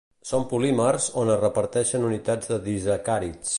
[0.27, 3.49] Són polímers on es repeteixen unitats de disacàrids.